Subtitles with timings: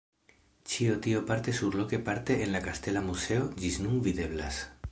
[0.71, 4.63] Ĉio tio parte surloke parte en la Kastela muzeo ĝis nun videblas.